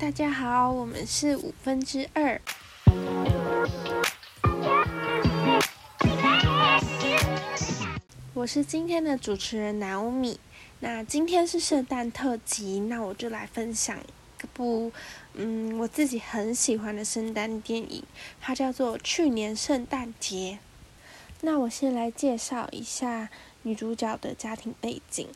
[0.00, 2.40] 大家好，我们是五分之二。
[8.32, 10.40] 我是今天的主持人南欧米。
[10.78, 13.98] 那今天是圣诞特辑，那我就来分享
[14.42, 14.90] 一部
[15.34, 18.02] 嗯我自己很喜欢的圣诞电影，
[18.40, 20.60] 它叫做《去年圣诞节》。
[21.42, 23.28] 那我先来介绍一下
[23.64, 25.28] 女主角的家庭背景。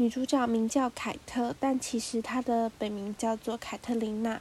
[0.00, 4.40] 女主角名叫凯特，但其实她的本名叫做凯特琳娜。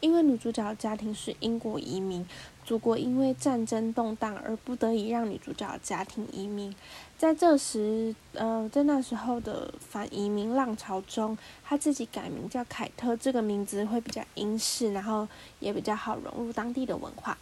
[0.00, 2.26] 因为女主角的家庭是英国移民，
[2.64, 6.74] 祖国因为战争动荡而不得已让女主角家庭移民。
[7.16, 15.28] 在这时，呃，在那时候的反移民浪潮中，她自己改名叫凯特，这个名字会比较英式，然后
[15.60, 17.38] 也比较好融入当地的文化。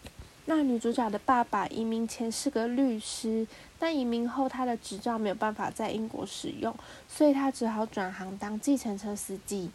[0.46, 3.46] 那女主角的爸爸移民前是个律师，
[3.84, 6.74] 但移民后他的执照没有办法在英国使用，
[7.06, 9.70] 所以他只好转行当计程车司机。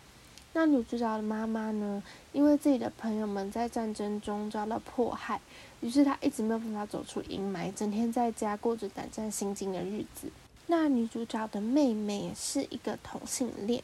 [0.53, 2.01] 那女主角的妈妈呢？
[2.33, 5.39] 因为自己的朋友们在战争中遭到迫害，
[5.81, 10.31] 于是她一直没有办法走出阴霾，整天在家过着胆战心惊的日子。
[10.65, 13.83] 那女主角的妹妹是一个同性恋，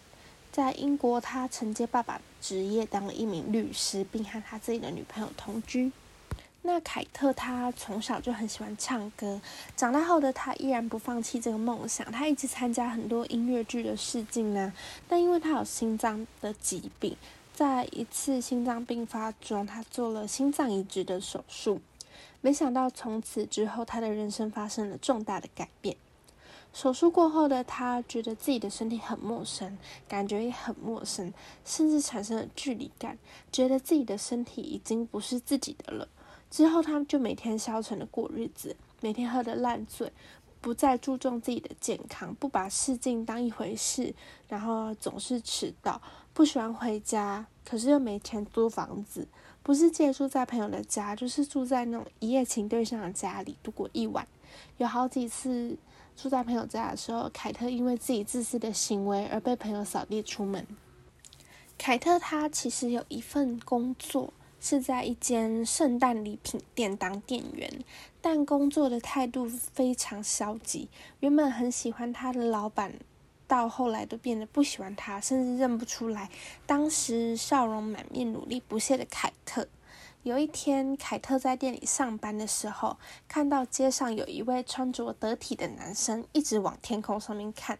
[0.51, 5.91] 在英国，她承接爸爸职业，当了一名律师，并和他自己的女朋友同居。
[6.67, 9.39] 那凯特他从小就很喜欢唱歌，
[9.77, 14.73] 长大后的他依然不放弃这个梦想，他一直参加很多音乐剧的试镜呢。
[15.07, 17.15] 但因为他有心脏的疾病，
[17.53, 21.79] 在一次心脏病发中，他做了心脏移植的手术。
[22.41, 25.95] 没想到从此之后，他的人生发生了重大的改变。
[26.73, 29.77] 手术过后的他，觉得自己的身体很陌生，
[30.07, 31.31] 感觉也很陌生，
[31.63, 33.19] 甚至产生了距离感，
[33.51, 36.07] 觉得自己的身体已经不是自己的了。
[36.49, 40.11] 之后，他们就每天消沉的过日子，每天喝得烂醉，
[40.61, 44.15] 不再注重自己的健康，不把试镜当一回事，
[44.47, 46.01] 然后总是迟到，
[46.33, 49.27] 不喜欢回家，可是又没钱租房子，
[49.61, 54.25] 不是借住在朋友的家，就是住在那种一夜情对象的家里度过一晚。
[54.77, 55.75] 有好几次
[56.15, 60.65] 住在朋友家的时候，凯特因为自己自私的行为而被朋友扫地出门。
[61.77, 64.33] 凯特他其实有一份工作。
[64.59, 67.71] 是在一间圣诞礼品店当店员，
[68.21, 70.89] 但工作的态度非常消极。
[71.19, 72.93] 原本很喜欢他的老板，
[73.47, 76.31] 到后来都变得不喜欢他，甚至认不出来
[76.65, 79.67] 当时笑容满面、努力不懈的凯特。
[80.23, 87.77] 有一天，凯特在店里上班的时候，看到街上有一位穿着得体的男生一直往天空上面看，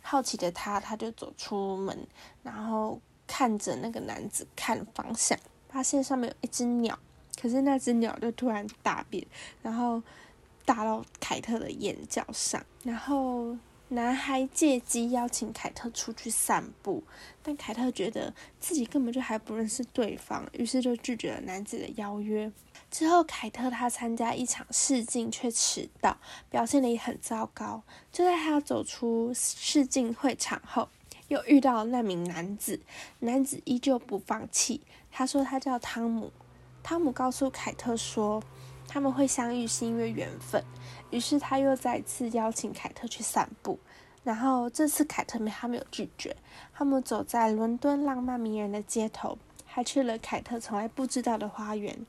[0.00, 2.06] 好奇的他，他就走出门，
[2.42, 5.38] 然后看着那个男子看方向。
[5.72, 6.98] 发现上面有一只鸟，
[7.40, 9.26] 可是那只鸟就突然大便，
[9.62, 10.02] 然后
[10.66, 12.62] 打到凯特的眼角上。
[12.84, 13.56] 然后
[13.88, 17.02] 男孩借机邀请凯特出去散步，
[17.42, 22.52] 但凯特觉得自己根本就还不认识对方，于是就拒绝了男子的邀约。
[22.90, 26.18] 之后，凯特他参加一场试镜却迟到，
[26.50, 27.82] 表现的也很糟糕。
[28.10, 30.88] 就在他走出试镜会场后，
[31.32, 32.78] 又遇到那名男子，
[33.20, 34.82] 男子依旧不放弃。
[35.10, 36.30] 他说他叫汤姆，
[36.82, 38.42] 汤姆告诉凯特说
[38.86, 40.62] 他们会相遇是因为缘分。
[41.10, 43.78] 于是他又再次邀请凯特去散步，
[44.22, 46.36] 然后这次凯特没他没有拒绝。
[46.74, 52.04] 他们走在伦敦浪漫迷人的街头，还去了凯特从来不知道的花园。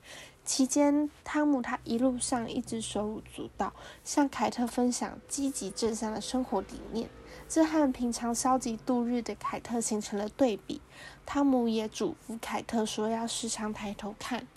[0.45, 3.73] 期间，汤姆他一路上一直手舞足蹈，
[4.03, 7.09] 向凯特分享积极正向的生活理念。
[7.47, 10.81] 这和平常消极度日的凯特形成了对比。
[11.25, 14.47] 汤姆也嘱咐凯特说要时常抬头看。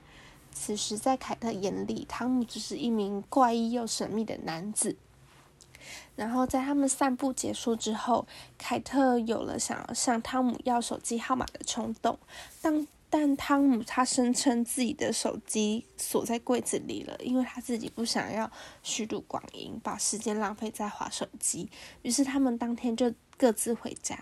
[0.53, 4.97] 此时，在凯特眼里，汤姆只是一名怪异又神秘的男子。
[6.17, 8.27] 然后，在他们散步结束之后，
[8.57, 12.19] 凯特有了想要向汤姆要手机号码的冲动。
[12.63, 18.51] 当但汤姆他声称自己的手机锁在柜子里了，因为他自己不想要
[18.83, 21.69] 虚度光阴，把时间浪费在划手机。
[22.03, 24.19] 于是他们当天就各自回家。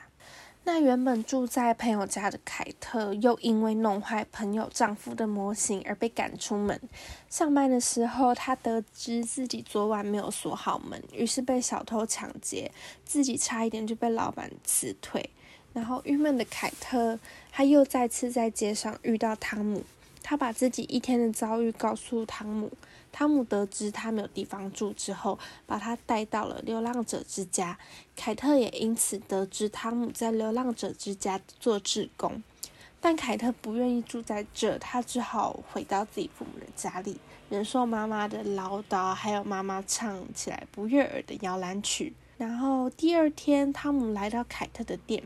[0.67, 6.81] 那原本住在朋友家的凯特，又因为弄坏朋友丈夫的模型而被赶出门。
[7.29, 12.73] 上班的时候，她得知自己昨晚没有锁好门，于是被小偷抢劫，
[13.05, 15.29] 自己差一点就被老板辞退。
[15.75, 17.19] 然后郁闷的凯特，
[17.53, 19.85] 他又再次在街上遇到汤姆。
[20.23, 22.73] 他把自己一天的遭遇告诉汤姆。
[23.13, 27.79] 汤姆得知他没有地方住之后，把他带到了流浪者之家。
[28.17, 32.43] 凯特也因此得知汤姆在流浪者之家做志工。
[33.01, 37.21] 但凯特不愿意住在这，他只好回到自己父母的家里，
[37.51, 42.15] 忍受妈妈的唠叨，还有妈妈唱起来不悦耳的摇篮曲。
[42.39, 45.23] 然后第二天，汤姆来到凯特的店。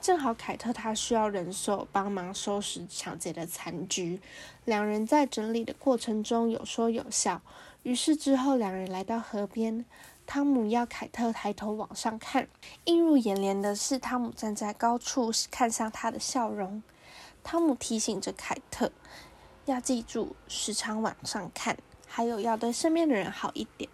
[0.00, 4.20] 正好凯特他需要人手帮忙收拾抢劫的残局，
[4.64, 7.42] 两人在整理的过程中有说有笑。
[7.82, 9.84] 于是之后两人来到河边，
[10.26, 12.48] 汤姆要凯特抬头往上看，
[12.84, 16.82] 映入眼帘的是汤姆站在高处看向他的笑容。
[17.42, 18.92] 汤姆提醒着凯特，
[19.64, 23.90] 要记住时常往上看，还有要对身边的人好一点。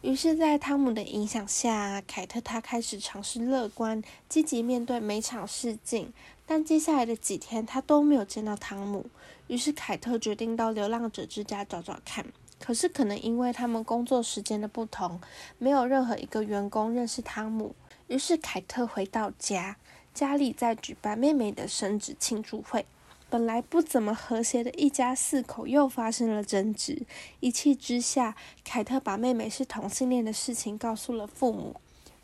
[0.00, 6.12] 于是，在汤姆的影响下，凯特他开始尝试乐观、积极面对每场试镜。
[6.46, 9.06] 但接下来的几天，他都没有见到汤姆。
[9.48, 12.24] 于是，凯特决定到流浪者之家找找看。
[12.60, 15.20] 可是，可能因为他们工作时间的不同，
[15.58, 17.74] 没有任何一个员工认识汤姆。
[18.06, 19.76] 于是，凯特回到家，
[20.14, 22.86] 家里在举办妹妹的生日庆祝会。
[23.30, 27.06] 本来不怎么和谐的一家四口又发生了争执，
[27.40, 28.34] 一气之下，
[28.64, 31.76] 凯特把妹妹是同性恋的事情告诉了父母。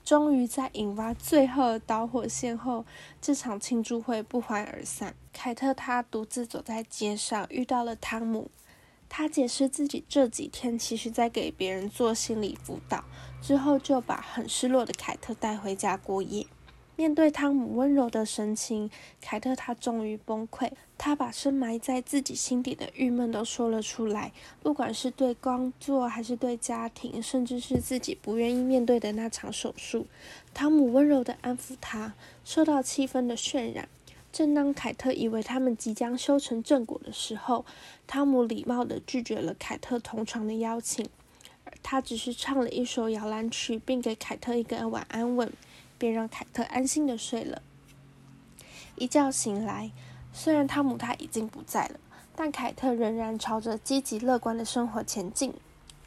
[0.03, 2.85] 终于在引发最后的导火线后，
[3.21, 5.15] 这场庆祝会不欢而散。
[5.33, 8.51] 凯特他独自走在街上，遇到了汤姆。
[9.09, 13.05] 他解释自己这几天其实在给别人做心理辅导，
[13.41, 16.47] 之后就把很失落的凯特带回家过夜。
[16.97, 20.71] 面对汤姆温柔的神情，凯特他终于崩溃。
[20.97, 24.33] 他把深埋在自己心底的郁闷都说了出来，
[24.63, 30.07] 不管是对工作，还是对家庭，甚至是自己不愿意面对的那场手术。
[30.55, 32.15] 汤姆温柔地安抚他，
[32.45, 33.89] 受到气氛的渲染。
[34.33, 37.65] 正当凯特以为他们即将修成正果的时候，
[38.07, 41.09] 汤姆礼貌地拒绝了凯特同床的邀请，
[41.83, 45.53] 他只是唱了一首摇篮曲，并给凯特一个晚安吻。
[45.99, 47.63] 便让凯特安心的睡了。
[48.97, 49.91] 一觉醒来，
[50.33, 51.99] 虽然汤姆他已经不在了，
[52.37, 55.55] 但凯特仍然朝着积极乐观的生活前进。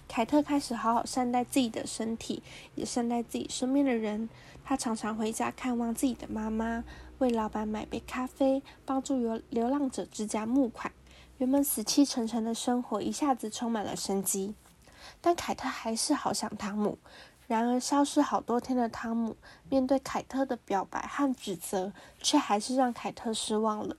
[0.08, 2.42] 凯特开始好好善待自己的身体，
[2.76, 4.30] 也善待自己身边的人。
[4.64, 6.84] 他常常回家看望自己的妈妈，
[7.20, 10.92] 为老板买杯咖啡，帮助流流浪者之家募款。
[11.40, 14.56] 原本死气沉沉的生活一下子充满了生机。
[15.22, 16.98] 但凯特还是好想汤姆。
[17.48, 19.38] 然而，消失好多天的汤姆
[19.70, 23.96] 面对凯特的表白和指责，却还是让凯特失望了。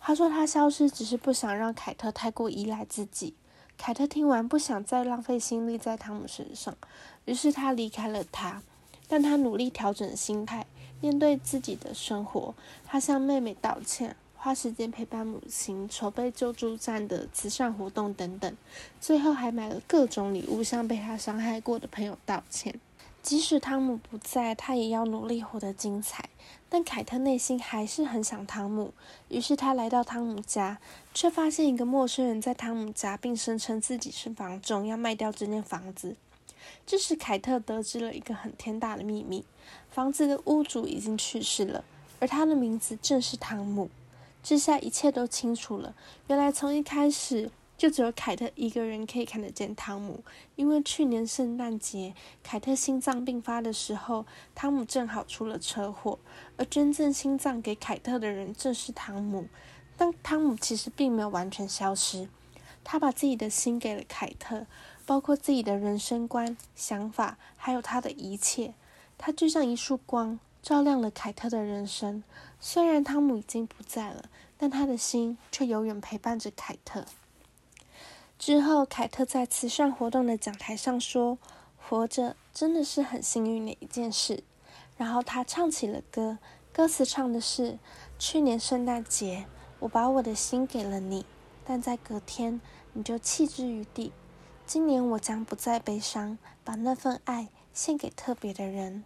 [0.00, 3.34] 他说他消失只是不想让凯特太过依赖自己。
[3.76, 6.74] 凯特听完，不想再浪费心力在汤姆身上，
[7.26, 8.62] 于是他离开了他。
[9.06, 10.66] 但他努力调整心态，
[11.00, 12.54] 面对自己的生活。
[12.86, 14.16] 他向妹妹道歉。
[14.48, 18.56] 花时间陪伴母亲，筹备救助站的慈善活动等等，
[18.98, 22.80] 最后还买了各种礼物向被他伤害过的朋友道歉。
[23.22, 26.30] 即使汤姆不在，他也要努力活得精彩。
[26.70, 28.94] 但凯特内心还是很想汤姆，
[29.28, 30.78] 于是他来到汤姆家，
[31.12, 36.16] 却发现一个陌生人在汤姆家，并声称自己是房仲，要卖掉这间房子。
[36.86, 39.44] 这时凯特得知了一个很天大的秘密：
[39.90, 41.84] 房子的屋主已经去世了，
[42.18, 43.90] 而他的名字正是汤姆。
[44.42, 45.94] 这下一切都清楚了。
[46.28, 50.24] 原来从一开始就只有凯特一个人可以看得见汤姆，
[50.56, 56.18] 因为去年圣诞节凯特心脏病发的时候，汤姆正好出了车祸，
[56.56, 59.46] 而捐赠心脏给凯特的人正是汤姆。
[59.96, 62.28] 但汤姆其实并没有完全消失，
[62.82, 64.66] 他把自己的心给了凯特，
[65.04, 68.74] 包括自己的人生观、想法，还有他的一切。
[69.16, 70.38] 他就像一束光。
[70.60, 72.24] 照亮了凯特的人生。
[72.60, 74.24] 虽然汤姆已经不在了，
[74.56, 77.04] 但他的心却永远陪伴着凯特。
[78.38, 81.38] 之后，凯特在慈善活动的讲台上说
[81.76, 84.42] ：“活着真的是很幸运的一件事。”
[84.96, 86.38] 然后他唱起了歌，
[86.72, 87.78] 歌词唱的是
[88.18, 89.46] ：“去年圣诞节，
[89.80, 91.24] 我把我的心给了你，
[91.64, 92.60] 但在隔天
[92.92, 94.12] 你就弃之于地。
[94.66, 99.04] 今年我将不再悲伤，把那份爱献给特别的人。”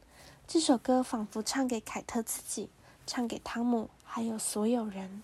[0.49, 2.69] 这首歌仿佛唱给凯特自己，
[3.07, 5.23] 唱给汤姆，还有所有人。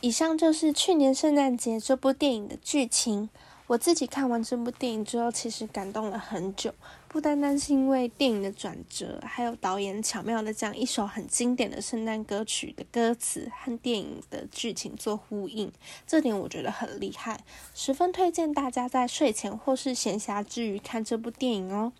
[0.00, 3.28] 以上就是去年圣诞节这部电影的剧情。
[3.68, 6.72] 我自己看完这部电影之后，其实感动了很久，
[7.08, 15.72] 不单单是因为电影的转折，还有导演巧妙的将一首很经典的圣诞歌曲的歌词和电影的剧情做呼应，
[16.06, 17.40] 这点我觉得很厉害，
[17.74, 21.92] 十分推荐大家在睡前或是闲暇之余看这部电影哦。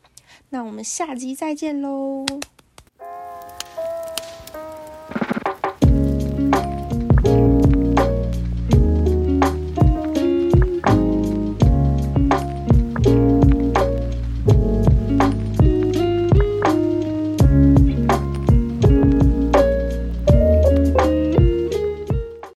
[0.51, 2.25] 那我们下集再见喽！